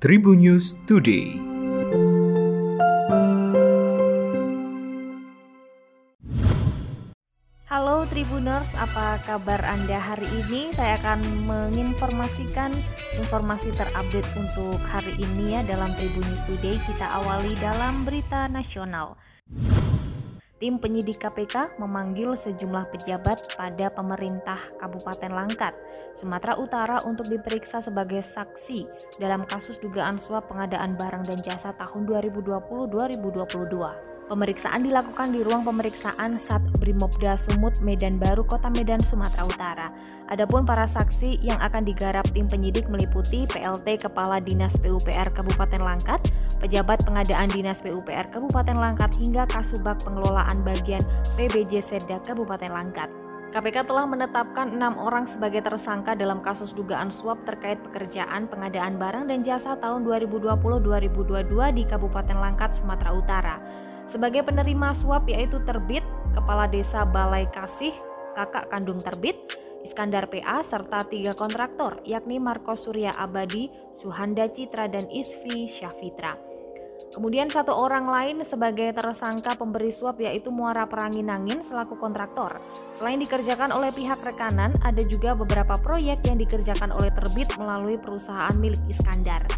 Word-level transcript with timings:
Tribun 0.00 0.40
News 0.40 0.80
Today. 0.88 1.36
Halo 7.68 8.08
Tribuners, 8.08 8.72
apa 8.80 9.20
kabar 9.28 9.60
Anda 9.60 10.00
hari 10.00 10.24
ini? 10.40 10.72
Saya 10.72 10.96
akan 11.04 11.20
menginformasikan 11.44 12.72
informasi 13.20 13.76
terupdate 13.76 14.24
untuk 14.40 14.80
hari 14.88 15.20
ini 15.20 15.60
ya 15.60 15.68
dalam 15.68 15.92
Tribun 15.92 16.24
News 16.32 16.48
Today. 16.48 16.80
Kita 16.80 17.20
awali 17.20 17.52
dalam 17.60 18.08
berita 18.08 18.48
nasional. 18.48 19.20
Tim 20.60 20.76
penyidik 20.76 21.24
KPK 21.24 21.80
memanggil 21.80 22.36
sejumlah 22.36 22.92
pejabat 22.92 23.56
pada 23.56 23.88
pemerintah 23.88 24.60
Kabupaten 24.76 25.32
Langkat, 25.32 25.72
Sumatera 26.12 26.60
Utara 26.60 27.00
untuk 27.08 27.32
diperiksa 27.32 27.80
sebagai 27.80 28.20
saksi 28.20 28.84
dalam 29.16 29.48
kasus 29.48 29.80
dugaan 29.80 30.20
suap 30.20 30.52
pengadaan 30.52 31.00
barang 31.00 31.24
dan 31.24 31.40
jasa 31.40 31.72
tahun 31.80 32.04
2020-2022. 32.04 34.09
Pemeriksaan 34.30 34.86
dilakukan 34.86 35.34
di 35.34 35.42
ruang 35.42 35.66
pemeriksaan 35.66 36.38
Sat 36.38 36.62
Brimobda 36.78 37.34
Sumut, 37.34 37.82
Medan 37.82 38.14
Baru, 38.14 38.46
Kota 38.46 38.70
Medan, 38.70 39.02
Sumatera 39.02 39.42
Utara. 39.42 39.88
Adapun 40.30 40.62
para 40.62 40.86
saksi 40.86 41.42
yang 41.42 41.58
akan 41.58 41.82
digarap 41.82 42.22
tim 42.30 42.46
penyidik 42.46 42.86
meliputi 42.86 43.42
PLT 43.50 44.06
Kepala 44.06 44.38
Dinas 44.38 44.78
PUPR 44.78 45.34
Kabupaten 45.34 45.82
Langkat, 45.82 46.22
pejabat 46.62 47.02
pengadaan 47.02 47.50
Dinas 47.50 47.82
PUPR 47.82 48.30
Kabupaten 48.30 48.78
Langkat 48.78 49.18
hingga 49.18 49.50
Kasubag 49.50 49.98
Pengelolaan 50.06 50.62
Bagian 50.62 51.02
PBJ 51.34 51.82
Serda 51.82 52.22
Kabupaten 52.22 52.70
Langkat. 52.70 53.10
KPK 53.50 53.82
telah 53.82 54.06
menetapkan 54.06 54.70
enam 54.70 54.94
orang 55.02 55.26
sebagai 55.26 55.58
tersangka 55.66 56.14
dalam 56.14 56.38
kasus 56.38 56.70
dugaan 56.70 57.10
suap 57.10 57.42
terkait 57.42 57.82
pekerjaan 57.82 58.46
pengadaan 58.46 58.94
barang 58.94 59.26
dan 59.26 59.42
jasa 59.42 59.74
tahun 59.82 60.06
2020-2022 60.06 61.50
di 61.74 61.82
Kabupaten 61.82 62.38
Langkat, 62.38 62.78
Sumatera 62.78 63.10
Utara. 63.10 63.58
Sebagai 64.10 64.42
penerima 64.42 64.90
suap 64.90 65.30
yaitu 65.30 65.62
Terbit, 65.62 66.02
Kepala 66.34 66.66
Desa 66.66 67.06
Balai 67.06 67.46
Kasih, 67.46 67.94
kakak 68.34 68.66
kandung 68.66 68.98
Terbit, 68.98 69.38
Iskandar 69.86 70.26
PA, 70.26 70.60
serta 70.66 71.06
tiga 71.06 71.30
kontraktor 71.38 72.02
yakni 72.02 72.42
Marco 72.42 72.74
Surya 72.74 73.14
Abadi, 73.14 73.70
Suhanda 73.94 74.50
Citra, 74.50 74.90
dan 74.90 75.06
Isfi 75.08 75.70
Syafitra. 75.70 76.34
Kemudian 77.14 77.48
satu 77.48 77.72
orang 77.72 78.04
lain 78.10 78.36
sebagai 78.44 78.92
tersangka 78.92 79.56
pemberi 79.56 79.88
suap 79.88 80.20
yaitu 80.20 80.52
Muara 80.52 80.84
Peranginangin 80.84 81.64
selaku 81.64 81.96
kontraktor. 81.96 82.60
Selain 82.92 83.16
dikerjakan 83.16 83.72
oleh 83.72 83.88
pihak 83.94 84.20
rekanan, 84.20 84.74
ada 84.84 85.02
juga 85.06 85.32
beberapa 85.32 85.78
proyek 85.80 86.20
yang 86.28 86.36
dikerjakan 86.36 86.92
oleh 86.92 87.08
Terbit 87.14 87.56
melalui 87.56 87.96
perusahaan 87.96 88.52
milik 88.58 88.82
Iskandar. 88.90 89.48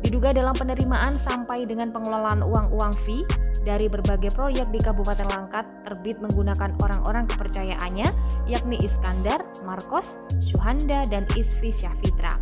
Diduga 0.00 0.32
dalam 0.32 0.56
penerimaan 0.56 1.12
sampai 1.20 1.68
dengan 1.68 1.92
pengelolaan 1.92 2.40
uang-uang 2.40 2.96
fee 3.04 3.28
dari 3.68 3.84
berbagai 3.84 4.32
proyek 4.32 4.72
di 4.72 4.80
Kabupaten 4.80 5.28
Langkat 5.28 5.68
terbit 5.84 6.16
menggunakan 6.24 6.72
orang-orang 6.80 7.28
kepercayaannya 7.28 8.08
yakni 8.48 8.80
Iskandar, 8.80 9.44
Marcos, 9.60 10.16
Suhanda, 10.40 11.04
dan 11.12 11.28
Isfi 11.36 11.68
Syafitra. 11.68 12.32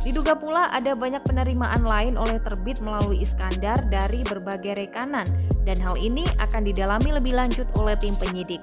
Diduga 0.00 0.38
pula 0.38 0.72
ada 0.72 0.96
banyak 0.96 1.20
penerimaan 1.26 1.84
lain 1.84 2.14
oleh 2.16 2.40
terbit 2.40 2.80
melalui 2.80 3.20
Iskandar 3.20 3.76
dari 3.92 4.24
berbagai 4.24 4.80
rekanan 4.80 5.26
dan 5.68 5.76
hal 5.82 6.00
ini 6.00 6.24
akan 6.40 6.64
didalami 6.64 7.12
lebih 7.12 7.36
lanjut 7.36 7.68
oleh 7.76 7.98
tim 8.00 8.16
penyidik. 8.16 8.62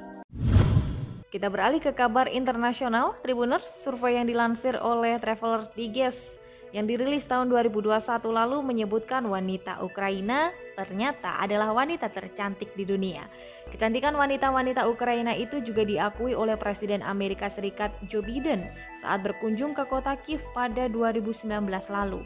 Kita 1.30 1.50
beralih 1.50 1.82
ke 1.82 1.94
kabar 1.94 2.30
internasional, 2.30 3.18
Tribuners, 3.22 3.66
survei 3.66 4.18
yang 4.18 4.30
dilansir 4.30 4.78
oleh 4.78 5.18
Traveler 5.22 5.70
Digest 5.78 6.42
yang 6.74 6.90
dirilis 6.90 7.30
tahun 7.30 7.54
2021 7.54 8.02
lalu 8.34 8.58
menyebutkan 8.66 9.22
wanita 9.30 9.80
Ukraina 9.86 10.50
ternyata 10.74 11.38
adalah 11.38 11.70
wanita 11.70 12.10
tercantik 12.10 12.74
di 12.74 12.82
dunia. 12.82 13.30
Kecantikan 13.70 14.18
wanita-wanita 14.18 14.90
Ukraina 14.90 15.38
itu 15.38 15.62
juga 15.62 15.86
diakui 15.86 16.34
oleh 16.34 16.58
Presiden 16.58 17.06
Amerika 17.06 17.48
Serikat 17.48 17.94
Joe 18.10 18.26
Biden 18.26 18.66
saat 19.06 19.22
berkunjung 19.22 19.78
ke 19.78 19.86
kota 19.86 20.18
Kiev 20.26 20.42
pada 20.58 20.90
2019 20.90 21.46
lalu. 21.94 22.26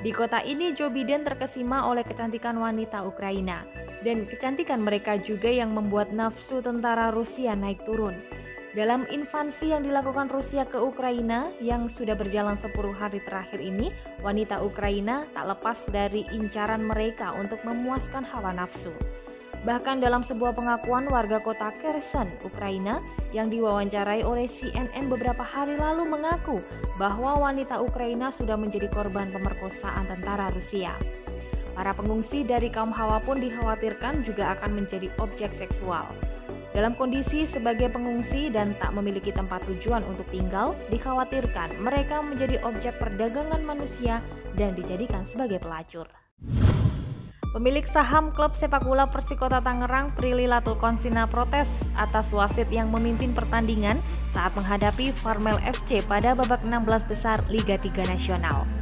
Di 0.00 0.14
kota 0.14 0.40
ini 0.40 0.72
Joe 0.72 0.88
Biden 0.88 1.26
terkesima 1.26 1.84
oleh 1.84 2.06
kecantikan 2.06 2.56
wanita 2.56 3.04
Ukraina 3.04 3.66
dan 4.06 4.24
kecantikan 4.24 4.80
mereka 4.80 5.18
juga 5.20 5.50
yang 5.52 5.76
membuat 5.76 6.14
nafsu 6.14 6.62
tentara 6.64 7.12
Rusia 7.12 7.52
naik 7.52 7.84
turun. 7.84 8.16
Dalam 8.70 9.02
invasi 9.10 9.74
yang 9.74 9.82
dilakukan 9.82 10.30
Rusia 10.30 10.62
ke 10.62 10.78
Ukraina 10.78 11.50
yang 11.58 11.90
sudah 11.90 12.14
berjalan 12.14 12.54
10 12.54 12.70
hari 12.94 13.18
terakhir 13.18 13.58
ini, 13.58 13.90
wanita 14.22 14.62
Ukraina 14.62 15.26
tak 15.34 15.50
lepas 15.50 15.90
dari 15.90 16.22
incaran 16.30 16.86
mereka 16.86 17.34
untuk 17.34 17.58
memuaskan 17.66 18.22
hawa 18.22 18.54
nafsu. 18.54 18.94
Bahkan 19.66 19.98
dalam 19.98 20.22
sebuah 20.22 20.54
pengakuan 20.54 21.10
warga 21.10 21.42
kota 21.42 21.74
Kherson, 21.82 22.30
Ukraina, 22.46 23.02
yang 23.34 23.50
diwawancarai 23.50 24.22
oleh 24.22 24.46
CNN 24.46 25.10
beberapa 25.10 25.42
hari 25.42 25.74
lalu 25.74 26.06
mengaku 26.06 26.54
bahwa 26.94 27.42
wanita 27.42 27.82
Ukraina 27.82 28.30
sudah 28.30 28.54
menjadi 28.54 28.86
korban 28.86 29.34
pemerkosaan 29.34 30.06
tentara 30.06 30.46
Rusia. 30.54 30.94
Para 31.74 31.90
pengungsi 31.90 32.46
dari 32.46 32.70
kaum 32.70 32.94
Hawa 32.94 33.18
pun 33.18 33.42
dikhawatirkan 33.42 34.22
juga 34.22 34.54
akan 34.54 34.78
menjadi 34.78 35.10
objek 35.18 35.50
seksual. 35.58 36.06
Dalam 36.70 36.94
kondisi 36.94 37.50
sebagai 37.50 37.90
pengungsi 37.90 38.46
dan 38.46 38.78
tak 38.78 38.94
memiliki 38.94 39.34
tempat 39.34 39.66
tujuan 39.66 40.06
untuk 40.06 40.22
tinggal, 40.30 40.78
dikhawatirkan 40.86 41.82
mereka 41.82 42.22
menjadi 42.22 42.62
objek 42.62 42.94
perdagangan 43.02 43.58
manusia 43.66 44.22
dan 44.54 44.78
dijadikan 44.78 45.26
sebagai 45.26 45.58
pelacur. 45.58 46.06
Pemilik 47.50 47.82
saham 47.82 48.30
klub 48.30 48.54
sepak 48.54 48.86
bola 48.86 49.10
Persikota 49.10 49.58
Tangerang 49.58 50.14
Prilly 50.14 50.46
Latukonsina 50.46 51.26
protes 51.26 51.66
atas 51.98 52.30
wasit 52.30 52.70
yang 52.70 52.94
memimpin 52.94 53.34
pertandingan 53.34 53.98
saat 54.30 54.54
menghadapi 54.54 55.10
Farmel 55.10 55.58
FC 55.58 56.06
pada 56.06 56.38
babak 56.38 56.62
16 56.62 57.10
besar 57.10 57.42
Liga 57.50 57.74
3 57.74 58.06
Nasional. 58.06 58.79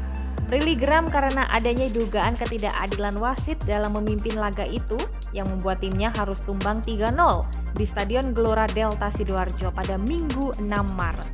Prilly 0.48 0.80
geram 0.80 1.12
karena 1.12 1.44
adanya 1.52 1.92
dugaan 1.92 2.32
ketidakadilan 2.32 3.20
wasit 3.20 3.60
dalam 3.68 3.92
memimpin 4.00 4.32
laga 4.40 4.64
itu 4.64 4.96
yang 5.36 5.44
membuat 5.44 5.84
timnya 5.84 6.08
harus 6.16 6.40
tumbang 6.40 6.80
3-0 6.80 7.12
di 7.76 7.84
Stadion 7.84 8.32
Gelora 8.32 8.64
Delta 8.64 9.12
Sidoarjo 9.12 9.68
pada 9.76 10.00
Minggu 10.00 10.56
6 10.56 10.72
Maret. 10.96 11.28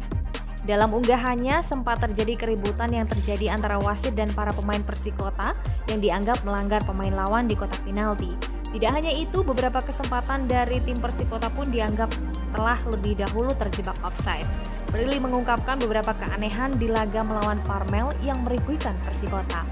Dalam 0.67 0.91
unggahannya 0.99 1.63
sempat 1.63 2.03
terjadi 2.03 2.35
keributan 2.35 2.91
yang 2.91 3.07
terjadi 3.07 3.55
antara 3.55 3.79
wasit 3.79 4.19
dan 4.19 4.27
para 4.35 4.51
pemain 4.51 4.83
Persikota 4.83 5.55
yang 5.87 6.03
dianggap 6.03 6.43
melanggar 6.43 6.83
pemain 6.83 7.15
lawan 7.15 7.47
di 7.47 7.55
kotak 7.55 7.87
penalti. 7.87 8.35
Tidak 8.75 8.91
hanya 8.91 9.15
itu, 9.15 9.47
beberapa 9.47 9.79
kesempatan 9.79 10.51
dari 10.51 10.83
tim 10.83 10.99
Persikota 10.99 11.47
pun 11.55 11.71
dianggap 11.71 12.11
telah 12.51 12.83
lebih 12.91 13.23
dahulu 13.23 13.55
terjebak 13.55 13.95
offside. 14.03 14.74
Prilly 14.95 15.19
mengungkapkan 15.19 15.83
beberapa 15.83 16.15
keanehan 16.15 16.71
di 16.79 16.87
laga 16.87 17.27
melawan 17.27 17.59
Farmel 17.67 18.15
yang 18.23 18.39
meriguikan 18.47 18.95
Persikota. 19.03 19.67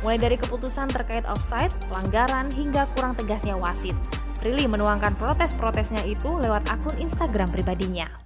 Mulai 0.00 0.16
dari 0.16 0.40
keputusan 0.40 0.88
terkait 0.88 1.28
offside, 1.28 1.68
pelanggaran, 1.92 2.48
hingga 2.48 2.88
kurang 2.96 3.12
tegasnya 3.12 3.52
wasit. 3.52 3.92
Prilly 4.40 4.64
menuangkan 4.64 5.12
protes-protesnya 5.20 6.08
itu 6.08 6.40
lewat 6.40 6.72
akun 6.72 6.96
Instagram 7.04 7.52
pribadinya. 7.52 8.21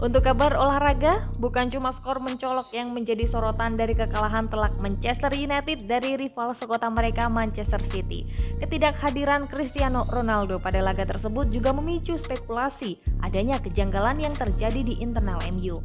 Untuk 0.00 0.24
kabar 0.24 0.56
olahraga, 0.56 1.28
bukan 1.44 1.68
cuma 1.68 1.92
skor 1.92 2.24
mencolok 2.24 2.72
yang 2.72 2.96
menjadi 2.96 3.28
sorotan 3.28 3.76
dari 3.76 3.92
kekalahan 3.92 4.48
telak 4.48 4.80
Manchester 4.80 5.28
United 5.36 5.84
dari 5.84 6.16
rival 6.16 6.56
sekota 6.56 6.88
mereka 6.88 7.28
Manchester 7.28 7.84
City. 7.84 8.24
Ketidakhadiran 8.64 9.44
Cristiano 9.44 10.08
Ronaldo 10.08 10.56
pada 10.56 10.80
laga 10.80 11.04
tersebut 11.04 11.52
juga 11.52 11.76
memicu 11.76 12.16
spekulasi 12.16 12.96
adanya 13.20 13.60
kejanggalan 13.60 14.24
yang 14.24 14.32
terjadi 14.32 14.80
di 14.80 14.96
internal 15.04 15.36
MU. 15.60 15.76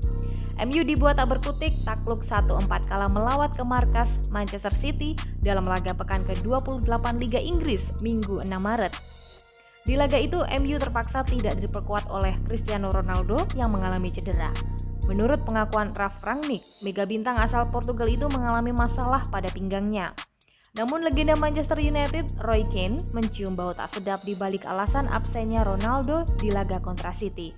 MU 0.63 0.81
dibuat 0.87 1.19
tak 1.19 1.35
berkutik 1.35 1.75
takluk 1.83 2.23
1-4 2.23 2.71
kala 2.87 3.11
melawat 3.11 3.51
ke 3.51 3.67
markas 3.67 4.15
Manchester 4.31 4.71
City 4.71 5.11
dalam 5.43 5.67
laga 5.67 5.91
pekan 5.91 6.23
ke-28 6.23 6.87
Liga 7.19 7.43
Inggris 7.43 7.91
Minggu 7.99 8.39
6 8.47 8.47
Maret. 8.47 9.24
Di 9.85 9.93
laga 9.93 10.17
itu, 10.17 10.41
MU 10.41 10.81
terpaksa 10.81 11.21
tidak 11.21 11.61
diperkuat 11.61 12.09
oleh 12.09 12.33
Cristiano 12.49 12.89
Ronaldo 12.89 13.37
yang 13.53 13.69
mengalami 13.69 14.09
cedera. 14.09 14.49
Menurut 15.05 15.45
pengakuan 15.45 15.93
Ralf 15.93 16.25
Rangnick, 16.25 16.65
mega 16.81 17.05
bintang 17.05 17.37
asal 17.37 17.69
Portugal 17.69 18.09
itu 18.09 18.25
mengalami 18.33 18.73
masalah 18.73 19.21
pada 19.29 19.45
pinggangnya. 19.53 20.17
Namun 20.75 21.05
legenda 21.05 21.37
Manchester 21.37 21.77
United, 21.77 22.33
Roy 22.41 22.65
Keane, 22.73 22.97
mencium 23.13 23.53
bau 23.53 23.77
tak 23.77 23.93
sedap 23.93 24.25
di 24.25 24.33
balik 24.33 24.65
alasan 24.65 25.05
absennya 25.05 25.61
Ronaldo 25.61 26.25
di 26.41 26.49
laga 26.49 26.81
kontra 26.81 27.13
City. 27.13 27.53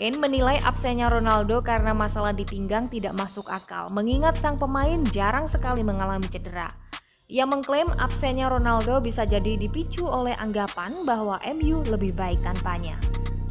Kane 0.00 0.16
menilai 0.16 0.56
absennya 0.64 1.12
Ronaldo 1.12 1.60
karena 1.60 1.92
masalah 1.92 2.32
di 2.32 2.48
pinggang 2.48 2.88
tidak 2.88 3.12
masuk 3.20 3.44
akal, 3.52 3.84
mengingat 3.92 4.32
sang 4.40 4.56
pemain 4.56 4.96
jarang 5.12 5.44
sekali 5.44 5.84
mengalami 5.84 6.24
cedera. 6.24 6.89
Ia 7.30 7.46
mengklaim 7.46 7.86
absennya 8.02 8.50
Ronaldo 8.50 8.98
bisa 8.98 9.22
jadi 9.22 9.54
dipicu 9.54 10.02
oleh 10.02 10.34
anggapan 10.34 10.90
bahwa 11.06 11.38
MU 11.46 11.78
lebih 11.86 12.10
baik 12.18 12.42
tanpanya. 12.42 12.98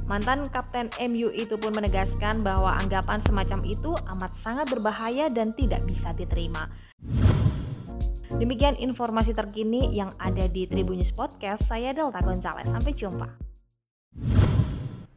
Mantan 0.04 0.44
kapten 0.52 0.92
MU 1.00 1.32
itu 1.32 1.56
pun 1.56 1.72
menegaskan 1.72 2.44
bahwa 2.44 2.76
anggapan 2.76 3.24
semacam 3.24 3.64
itu 3.64 3.96
amat 4.12 4.36
sangat 4.36 4.68
berbahaya 4.68 5.32
dan 5.32 5.56
tidak 5.56 5.80
bisa 5.88 6.12
diterima. 6.12 6.68
Demikian 8.36 8.76
informasi 8.76 9.32
terkini 9.32 9.96
yang 9.96 10.12
ada 10.20 10.44
di 10.52 10.68
Tribunnews 10.68 11.16
Podcast. 11.16 11.72
Saya 11.72 11.96
Delta 11.96 12.20
Gonzalez. 12.20 12.68
Sampai 12.68 12.92
jumpa. 12.92 13.32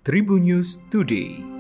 Tribunnews 0.07 0.79
Today. 0.95 1.52